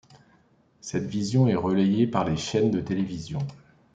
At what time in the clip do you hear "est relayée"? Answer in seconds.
1.47-2.07